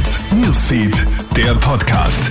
Hit 0.00 0.20
Newsfeed, 0.46 1.06
der 1.36 1.54
Podcast. 1.56 2.30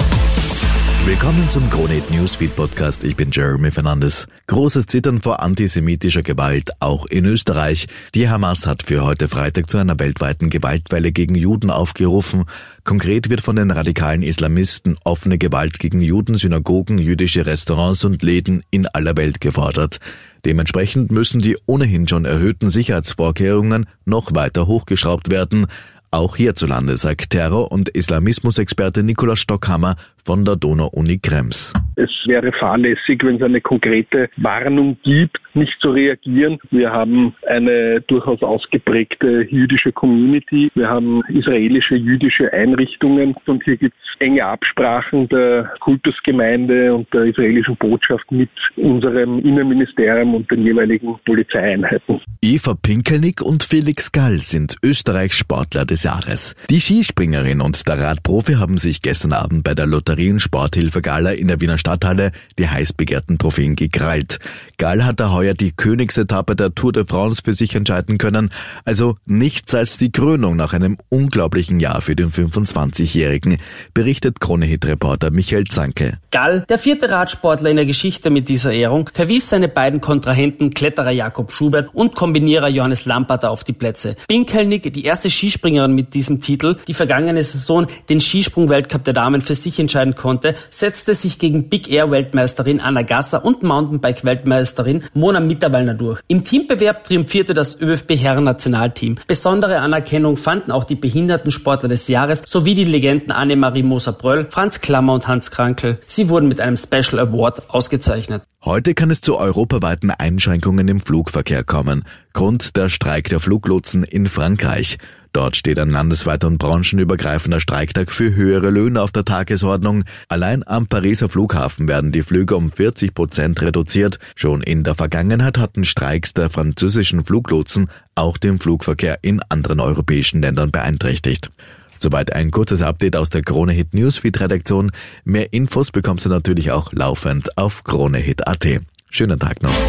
Willkommen 1.06 1.48
zum 1.52 1.70
Kronehit 1.70 2.10
Newsfeed 2.10 2.56
Podcast. 2.56 3.04
Ich 3.04 3.16
bin 3.16 3.30
Jeremy 3.30 3.70
Fernandes. 3.70 4.27
Großes 4.48 4.88
Zittern 4.88 5.22
vor 5.22 5.43
antisemitischer 5.43 6.24
Gewalt, 6.24 6.72
auch 6.79 7.06
in 7.06 7.25
Österreich. 7.25 7.86
Die 8.16 8.27
Hamas 8.27 8.66
hat 8.66 8.82
für 8.82 9.05
heute 9.05 9.29
Freitag 9.29 9.70
zu 9.70 9.77
einer 9.77 10.00
weltweiten 10.00 10.50
Gewaltwelle 10.50 11.11
gegen 11.11 11.36
Juden 11.36 11.70
aufgerufen. 11.70 12.45
Konkret 12.84 13.29
wird 13.29 13.41
von 13.41 13.55
den 13.55 13.70
radikalen 13.70 14.23
Islamisten 14.23 14.95
offene 15.04 15.38
Gewalt 15.38 15.77
gegen 15.77 16.01
Juden, 16.01 16.33
Synagogen, 16.38 16.97
jüdische 16.97 17.45
Restaurants 17.45 18.04
und 18.04 18.23
Läden 18.23 18.63
in 18.71 18.88
aller 18.88 19.15
Welt 19.15 19.41
gefordert. 19.41 19.99
Dementsprechend 20.43 21.11
müssen 21.11 21.39
die 21.39 21.55
ohnehin 21.67 22.07
schon 22.07 22.25
erhöhten 22.25 22.71
Sicherheitsvorkehrungen 22.71 23.86
noch 24.05 24.33
weiter 24.33 24.65
hochgeschraubt 24.65 25.29
werden. 25.29 25.67
Auch 26.12 26.36
hierzulande, 26.38 26.98
sagt 26.98 27.30
Terror- 27.30 27.72
und 27.72 27.90
Islamismusexperte 27.90 29.04
Nikolaus 29.04 29.40
Stockhammer 29.40 29.95
von 30.26 30.46
der 30.46 30.55
Donau-Uni 30.55 31.20
Krems. 31.20 31.73
Es 31.96 32.09
wäre 32.26 32.52
fahrlässig, 32.54 33.23
wenn 33.23 33.36
es 33.36 33.41
eine 33.41 33.62
konkrete 33.62 34.30
Warnung 34.38 34.98
gibt, 35.04 35.38
nicht 35.54 35.73
zu 35.82 35.90
reagieren. 35.90 36.59
Wir 36.72 36.92
haben 36.92 37.34
eine 37.48 38.02
durchaus 38.02 38.42
ausgeprägte 38.42 39.48
jüdische 39.50 39.92
Community. 39.92 40.72
Wir 40.76 40.88
haben 40.88 41.22
israelische 41.28 41.95
jüdische 41.95 42.54
Einrichtungen 42.54 43.36
und 43.45 43.64
hier 43.64 43.78
gibt 43.78 43.95
es 43.95 44.22
enge 44.22 44.45
Absprachen 44.45 45.28
der 45.30 45.72
Kultusgemeinde 45.80 46.94
und 46.94 47.12
der 47.14 47.23
israelischen 47.23 47.76
Botschaft 47.78 48.31
mit 48.31 48.50
unserem 48.76 49.40
Innenministerium 49.40 50.36
und 50.36 50.50
den 50.52 50.64
jeweiligen 50.64 51.16
Polizeieinheiten. 51.26 52.22
Eva 52.42 52.76
Pinkelnick 52.81 53.42
und 53.42 53.64
Felix 53.64 54.12
Gall 54.12 54.38
sind 54.40 54.78
Österreichs 54.84 55.38
Sportler 55.38 55.86
des 55.86 56.04
Jahres. 56.04 56.56
Die 56.70 56.80
Skispringerin 56.80 57.62
und 57.62 57.88
der 57.88 58.00
Radprofi 58.00 58.54
haben 58.54 58.78
sich 58.78 59.02
gestern 59.02 59.33
Abend 59.33 59.64
bei 59.64 59.73
der 59.73 59.88
Lotterien 59.88 60.08
Sporthilfe 60.39 61.02
Gala 61.02 61.31
in 61.31 61.47
der 61.47 61.61
Wiener 61.61 61.77
Stadthalle 61.77 62.31
die 62.57 62.67
heiß 62.67 62.93
begehrten 62.93 63.38
Trophäen 63.38 63.75
gekrallt. 63.75 64.39
Gall 64.77 65.05
hat 65.05 65.19
da 65.19 65.31
heuer 65.31 65.53
die 65.53 65.71
Königsetappe 65.71 66.55
der 66.55 66.73
Tour 66.73 66.93
de 66.93 67.05
France 67.05 67.41
für 67.43 67.53
sich 67.53 67.75
entscheiden 67.75 68.17
können, 68.17 68.49
also 68.85 69.17
nichts 69.25 69.75
als 69.75 69.97
die 69.97 70.11
Krönung 70.11 70.55
nach 70.55 70.73
einem 70.73 70.97
unglaublichen 71.09 71.80
Jahr 71.80 72.02
für 72.02 72.15
den 72.15 72.31
25-Jährigen, 72.31 73.57
berichtet 73.93 74.39
Kronehit-Reporter 74.39 75.31
Michael 75.31 75.65
Zanke. 75.65 76.17
Gall, 76.31 76.65
der 76.69 76.80
vierte 76.80 77.09
Radsportler 77.09 77.69
in 77.69 77.75
der 77.75 77.85
Geschichte 77.85 78.30
mit 78.30 78.47
dieser 78.47 78.71
Ehrung, 78.71 79.09
verwies 79.13 79.49
seine 79.49 79.67
beiden 79.67 79.99
Kontrahenten 79.99 80.73
Kletterer 80.73 81.11
Jakob 81.11 81.52
Schubert 81.52 81.93
und 81.93 82.15
Kombinierer 82.15 82.69
Johannes 82.69 83.05
Lampert 83.05 83.43
auf 83.45 83.63
die 83.63 83.73
Plätze. 83.73 84.15
Binkelnick, 84.27 84.93
die 84.93 85.03
erste 85.03 85.30
Skispringerin 85.30 85.93
mit 85.93 86.13
diesem 86.13 86.41
Titel, 86.41 86.77
die 86.87 86.93
vergangene 86.93 87.43
Saison 87.43 87.87
den 88.07 88.21
Skisprung-Weltcup 88.21 89.03
der 89.03 89.13
Damen 89.13 89.41
für 89.41 89.55
sich 89.55 89.80
entscheiden 89.80 89.98
konnte, 90.16 90.55
setzte 90.69 91.14
sich 91.14 91.39
gegen 91.39 91.69
Big 91.69 91.92
Air 91.92 92.11
Weltmeisterin 92.11 92.81
Anna 92.81 93.02
Gasser 93.02 93.45
und 93.45 93.64
Mountainbike 93.64 94.23
Weltmeisterin 94.23 95.03
Mona 95.14 95.39
Mitterwallner 95.39 95.94
durch. 95.94 96.22
Im 96.28 96.44
Teambewerb 96.44 97.03
triumphierte 97.03 97.53
das 97.53 97.80
ÖFB 97.81 98.11
Herren 98.11 98.44
Nationalteam. 98.45 99.17
Besondere 99.27 99.80
Anerkennung 99.80 100.38
fanden 100.38 100.72
auch 100.72 100.83
die 100.83 100.95
Behindertensportler 100.95 101.89
des 101.89 102.08
Jahres 102.08 102.44
sowie 102.47 102.75
die 102.75 102.86
Legenden 102.86 103.31
Annemarie 103.31 103.83
Moser-Bröll, 103.83 104.47
Franz 104.50 104.81
Klammer 104.81 105.14
und 105.14 105.27
Hans 105.27 105.52
Krankel. 105.52 106.00
Sie 106.05 106.30
wurden 106.30 106.47
mit 106.47 106.61
einem 106.61 106.77
Special 106.77 107.20
Award 107.20 107.70
ausgezeichnet. 107.70 108.44
Heute 108.64 108.94
kann 108.94 109.09
es 109.09 109.22
zu 109.22 109.38
europaweiten 109.38 110.11
Einschränkungen 110.11 110.88
im 110.89 111.00
Flugverkehr 111.00 111.64
kommen. 111.64 112.03
Grund 112.33 112.75
der 112.75 112.89
Streik 112.89 113.30
der 113.30 113.39
Fluglotsen 113.39 114.03
in 114.03 114.27
Frankreich. 114.27 114.97
Dort 115.31 115.55
steht 115.55 115.77
ein 115.77 115.91
landesweiter 115.91 116.47
und 116.47 116.58
branchenübergreifender 116.58 117.59
Streiktag 117.59 118.11
für 118.11 118.33
höhere 118.33 118.69
Löhne 118.72 119.02
auf 119.02 119.11
der 119.11 119.25
Tagesordnung. 119.25 120.03
Allein 120.27 120.67
am 120.67 120.88
Pariser 120.88 121.30
Flughafen 121.30 121.88
werden 121.88 122.11
die 122.11 122.23
Flüge 122.23 122.55
um 122.55 122.71
40 122.71 123.14
Prozent 123.14 123.61
reduziert. 123.61 124.20
Schon 124.36 124.61
in 124.61 124.83
der 124.83 124.95
Vergangenheit 124.95 125.58
hatten 125.58 125.83
Streiks 125.83 126.33
der 126.33 126.49
französischen 126.49 127.23
Fluglotsen 127.23 127.89
auch 128.16 128.38
den 128.38 128.59
Flugverkehr 128.59 129.20
in 129.22 129.40
anderen 129.50 129.80
europäischen 129.80 130.42
Ländern 130.42 130.72
beeinträchtigt. 130.72 131.52
Soweit 132.00 132.34
ein 132.34 132.50
kurzes 132.50 132.81
Update 132.81 133.16
aus 133.16 133.30
der 133.30 133.42
Krone 133.42 133.74
Hit 133.74 133.94
Newsfeed 133.94 134.40
Redaktion. 134.40 134.92
Mehr 135.25 135.54
Infos 135.54 135.92
bekommst 135.92 136.25
du 136.25 136.30
natürlich 136.30 136.72
auch 136.72 136.94
laufend 136.94 137.58
auf 137.58 137.84
kronehit.at. 137.84 138.68
Schönen 139.09 139.40
Tag 139.40 139.62
noch. 139.62 139.89